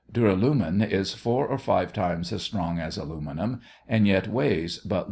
Duralumin 0.11 0.81
is 0.81 1.13
four 1.13 1.45
or 1.45 1.59
five 1.59 1.93
times 1.93 2.33
as 2.33 2.41
strong 2.41 2.79
as 2.79 2.97
aluminum 2.97 3.61
and 3.87 4.07
yet 4.07 4.27
weighs 4.27 4.79
but 4.79 4.85
little 4.95 4.95
more. 4.95 4.99